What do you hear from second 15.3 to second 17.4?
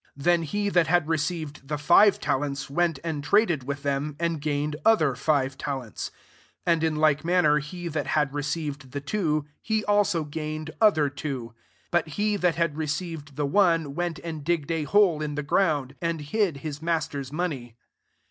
the ground, and hid his mas ter's